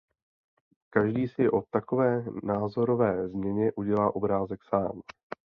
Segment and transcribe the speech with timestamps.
[0.89, 5.01] Každý si o takové názorové změně udělá obrázek sám.